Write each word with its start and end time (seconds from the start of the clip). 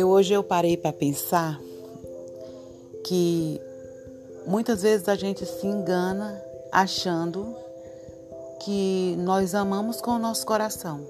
Eu 0.00 0.08
hoje 0.08 0.32
eu 0.32 0.42
parei 0.42 0.76
para 0.76 0.92
pensar 0.92 1.60
que 3.04 3.60
muitas 4.46 4.82
vezes 4.82 5.08
a 5.08 5.14
gente 5.14 5.44
se 5.44 5.66
engana 5.66 6.42
achando 6.72 7.54
que 8.60 9.14
nós 9.18 9.54
amamos 9.54 10.00
com 10.00 10.12
o 10.12 10.18
nosso 10.18 10.46
coração. 10.46 11.06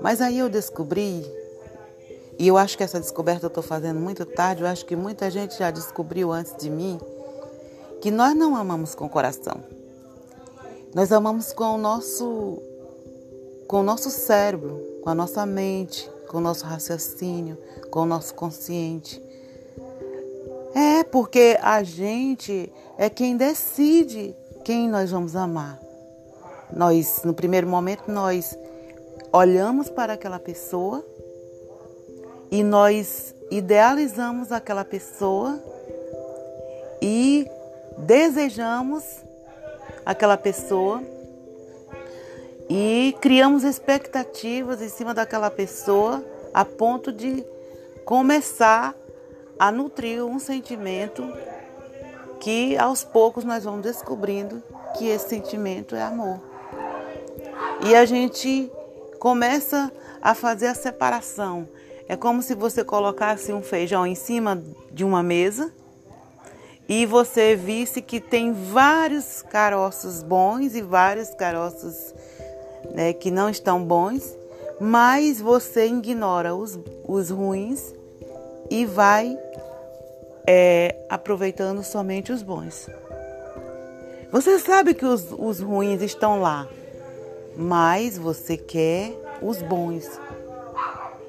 Mas 0.00 0.20
aí 0.20 0.38
eu 0.38 0.48
descobri, 0.48 1.24
e 2.38 2.46
eu 2.46 2.56
acho 2.56 2.76
que 2.76 2.84
essa 2.84 3.00
descoberta 3.00 3.46
eu 3.46 3.48
estou 3.48 3.62
fazendo 3.62 4.00
muito 4.00 4.24
tarde, 4.24 4.62
eu 4.62 4.68
acho 4.68 4.86
que 4.86 4.96
muita 4.96 5.30
gente 5.30 5.58
já 5.58 5.70
descobriu 5.70 6.32
antes 6.32 6.56
de 6.56 6.70
mim, 6.70 6.98
que 8.00 8.10
nós 8.10 8.34
não 8.34 8.56
amamos 8.56 8.94
com 8.94 9.06
o 9.06 9.10
coração. 9.10 9.79
Nós 10.94 11.12
amamos 11.12 11.52
com 11.52 11.74
o 11.74 11.78
nosso 11.78 12.62
com 13.68 13.80
o 13.80 13.82
nosso 13.84 14.10
cérebro, 14.10 14.80
com 15.02 15.10
a 15.10 15.14
nossa 15.14 15.46
mente, 15.46 16.10
com 16.28 16.38
o 16.38 16.40
nosso 16.40 16.64
raciocínio, 16.64 17.56
com 17.90 18.00
o 18.00 18.06
nosso 18.06 18.34
consciente. 18.34 19.22
É 20.74 21.04
porque 21.04 21.56
a 21.62 21.84
gente 21.84 22.72
é 22.98 23.08
quem 23.08 23.36
decide 23.36 24.34
quem 24.64 24.88
nós 24.88 25.12
vamos 25.12 25.36
amar. 25.36 25.80
Nós, 26.72 27.22
no 27.24 27.32
primeiro 27.32 27.68
momento, 27.68 28.10
nós 28.10 28.58
olhamos 29.32 29.88
para 29.88 30.14
aquela 30.14 30.40
pessoa 30.40 31.04
e 32.50 32.64
nós 32.64 33.32
idealizamos 33.48 34.50
aquela 34.50 34.84
pessoa 34.84 35.62
e 37.00 37.48
desejamos 37.96 39.04
aquela 40.10 40.36
pessoa 40.36 41.00
e 42.68 43.14
criamos 43.20 43.62
expectativas 43.62 44.82
em 44.82 44.88
cima 44.88 45.14
daquela 45.14 45.48
pessoa 45.52 46.24
a 46.52 46.64
ponto 46.64 47.12
de 47.12 47.44
começar 48.04 48.92
a 49.56 49.70
nutrir 49.70 50.24
um 50.24 50.40
sentimento 50.40 51.32
que 52.40 52.76
aos 52.76 53.04
poucos 53.04 53.44
nós 53.44 53.62
vamos 53.62 53.82
descobrindo 53.82 54.60
que 54.98 55.06
esse 55.06 55.28
sentimento 55.28 55.94
é 55.94 56.02
amor. 56.02 56.40
E 57.86 57.94
a 57.94 58.04
gente 58.04 58.68
começa 59.20 59.92
a 60.20 60.34
fazer 60.34 60.66
a 60.66 60.74
separação. 60.74 61.68
É 62.08 62.16
como 62.16 62.42
se 62.42 62.56
você 62.56 62.82
colocasse 62.82 63.52
um 63.52 63.62
feijão 63.62 64.04
em 64.04 64.16
cima 64.16 64.60
de 64.90 65.04
uma 65.04 65.22
mesa 65.22 65.72
e 66.90 67.06
você 67.06 67.54
visse 67.54 68.02
que 68.02 68.18
tem 68.18 68.52
vários 68.52 69.42
caroços 69.42 70.24
bons 70.24 70.74
e 70.74 70.82
vários 70.82 71.32
caroços 71.32 72.12
né, 72.92 73.12
que 73.12 73.30
não 73.30 73.48
estão 73.48 73.80
bons, 73.84 74.36
mas 74.80 75.40
você 75.40 75.86
ignora 75.86 76.52
os, 76.52 76.76
os 77.06 77.30
ruins 77.30 77.94
e 78.68 78.84
vai 78.84 79.38
é, 80.44 81.06
aproveitando 81.08 81.84
somente 81.84 82.32
os 82.32 82.42
bons. 82.42 82.88
Você 84.32 84.58
sabe 84.58 84.92
que 84.92 85.06
os, 85.06 85.28
os 85.38 85.60
ruins 85.60 86.02
estão 86.02 86.40
lá, 86.40 86.66
mas 87.56 88.18
você 88.18 88.56
quer 88.56 89.16
os 89.40 89.62
bons. 89.62 90.10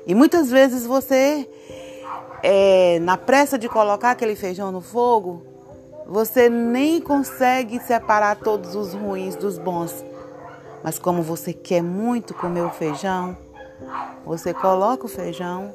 E 0.07 0.15
muitas 0.15 0.49
vezes 0.49 0.87
você, 0.87 1.47
é, 2.41 2.97
na 3.01 3.15
pressa 3.15 3.59
de 3.59 3.69
colocar 3.69 4.09
aquele 4.09 4.35
feijão 4.35 4.71
no 4.71 4.81
fogo, 4.81 5.50
você 6.11 6.49
nem 6.49 6.99
consegue 6.99 7.79
separar 7.79 8.35
todos 8.35 8.75
os 8.75 8.93
ruins 8.93 9.33
dos 9.37 9.57
bons. 9.57 10.03
Mas 10.83 10.99
como 10.99 11.23
você 11.23 11.53
quer 11.53 11.81
muito 11.81 12.33
comer 12.33 12.63
o 12.63 12.69
feijão, 12.69 13.37
você 14.25 14.53
coloca 14.53 15.05
o 15.05 15.09
feijão 15.09 15.73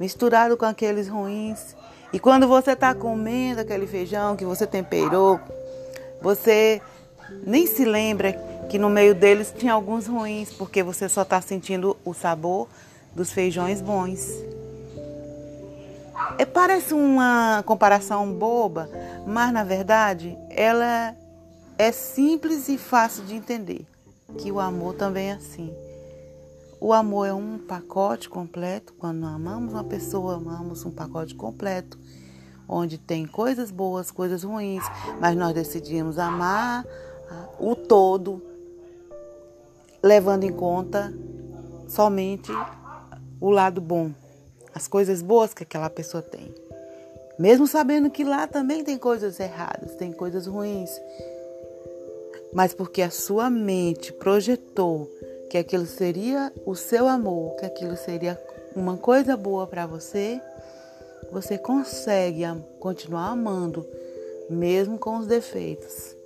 misturado 0.00 0.56
com 0.56 0.64
aqueles 0.64 1.06
ruins. 1.08 1.76
E 2.12 2.18
quando 2.18 2.48
você 2.48 2.72
está 2.72 2.92
comendo 2.92 3.60
aquele 3.60 3.86
feijão 3.86 4.34
que 4.34 4.44
você 4.44 4.66
temperou, 4.66 5.38
você 6.20 6.82
nem 7.46 7.64
se 7.64 7.84
lembra 7.84 8.32
que 8.68 8.80
no 8.80 8.90
meio 8.90 9.14
deles 9.14 9.54
tinha 9.56 9.74
alguns 9.74 10.08
ruins, 10.08 10.52
porque 10.52 10.82
você 10.82 11.08
só 11.08 11.22
está 11.22 11.40
sentindo 11.40 11.96
o 12.04 12.12
sabor 12.12 12.66
dos 13.14 13.30
feijões 13.30 13.80
bons. 13.80 14.28
É, 16.36 16.44
parece 16.44 16.94
uma 16.94 17.62
comparação 17.64 18.30
boba, 18.32 18.90
mas 19.28 19.52
na 19.52 19.62
verdade 19.62 20.36
ela 20.50 21.14
é 21.76 21.92
simples 21.92 22.68
e 22.68 22.78
fácil 22.78 23.24
de 23.24 23.34
entender 23.34 23.86
que 24.38 24.50
o 24.50 24.58
amor 24.58 24.94
também 24.94 25.30
é 25.30 25.34
assim. 25.34 25.72
O 26.80 26.92
amor 26.92 27.26
é 27.26 27.32
um 27.32 27.58
pacote 27.58 28.28
completo. 28.28 28.94
Quando 28.98 29.26
amamos 29.26 29.74
uma 29.74 29.84
pessoa, 29.84 30.36
amamos 30.36 30.84
um 30.84 30.90
pacote 30.90 31.34
completo, 31.34 31.98
onde 32.68 32.98
tem 32.98 33.26
coisas 33.26 33.70
boas, 33.70 34.10
coisas 34.10 34.44
ruins, 34.44 34.84
mas 35.20 35.36
nós 35.36 35.54
decidimos 35.54 36.18
amar 36.18 36.84
o 37.58 37.74
todo, 37.74 38.42
levando 40.02 40.44
em 40.44 40.52
conta 40.52 41.12
somente 41.88 42.52
o 43.40 43.50
lado 43.50 43.80
bom, 43.80 44.12
as 44.74 44.86
coisas 44.86 45.22
boas 45.22 45.52
que 45.52 45.62
aquela 45.62 45.90
pessoa 45.90 46.22
tem. 46.22 46.67
Mesmo 47.38 47.66
sabendo 47.66 48.10
que 48.10 48.24
lá 48.24 48.46
também 48.46 48.82
tem 48.82 48.98
coisas 48.98 49.38
erradas, 49.38 49.94
tem 49.94 50.10
coisas 50.12 50.46
ruins, 50.46 50.90
mas 52.52 52.74
porque 52.74 53.00
a 53.00 53.10
sua 53.10 53.48
mente 53.48 54.12
projetou 54.12 55.08
que 55.48 55.56
aquilo 55.56 55.86
seria 55.86 56.52
o 56.66 56.74
seu 56.74 57.06
amor, 57.06 57.54
que 57.56 57.64
aquilo 57.64 57.96
seria 57.96 58.40
uma 58.74 58.96
coisa 58.96 59.36
boa 59.36 59.66
para 59.66 59.86
você, 59.86 60.40
você 61.30 61.56
consegue 61.56 62.42
continuar 62.80 63.28
amando, 63.28 63.86
mesmo 64.50 64.98
com 64.98 65.18
os 65.18 65.26
defeitos, 65.26 66.16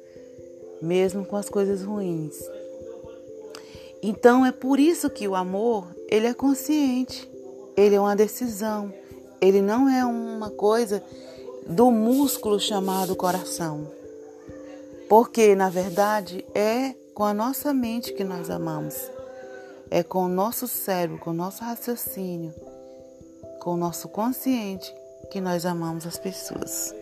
mesmo 0.80 1.24
com 1.26 1.36
as 1.36 1.48
coisas 1.48 1.82
ruins. 1.82 2.36
Então 4.02 4.44
é 4.44 4.50
por 4.50 4.80
isso 4.80 5.10
que 5.10 5.28
o 5.28 5.34
amor, 5.34 5.86
ele 6.08 6.26
é 6.26 6.34
consciente, 6.34 7.30
ele 7.76 7.94
é 7.94 8.00
uma 8.00 8.16
decisão, 8.16 8.92
ele 9.42 9.60
não 9.60 9.88
é 9.88 10.06
uma 10.06 10.50
coisa 10.50 11.02
do 11.66 11.90
músculo 11.90 12.60
chamado 12.60 13.16
coração. 13.16 13.90
Porque, 15.08 15.56
na 15.56 15.68
verdade, 15.68 16.44
é 16.54 16.94
com 17.12 17.24
a 17.24 17.34
nossa 17.34 17.74
mente 17.74 18.14
que 18.14 18.22
nós 18.22 18.48
amamos. 18.48 18.94
É 19.90 20.02
com 20.02 20.24
o 20.24 20.28
nosso 20.28 20.68
cérebro, 20.68 21.18
com 21.18 21.30
o 21.30 21.34
nosso 21.34 21.62
raciocínio, 21.64 22.54
com 23.60 23.74
o 23.74 23.76
nosso 23.76 24.08
consciente 24.08 24.94
que 25.30 25.40
nós 25.40 25.66
amamos 25.66 26.06
as 26.06 26.16
pessoas. 26.16 26.94